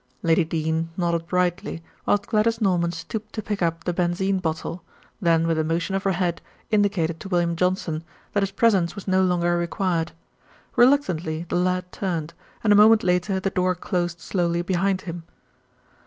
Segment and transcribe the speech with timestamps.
[0.23, 4.83] Lady Dene nodded brightly, whilst Gladys Norman stooped to pick up the benzine bottle,
[5.21, 8.03] then with a motion of her head indicated to William Johnson
[8.33, 10.13] that his presence was no longer required.
[10.75, 12.33] Reluctantly the lad turned,
[12.63, 15.21] and a moment later the door closed slowly behind him.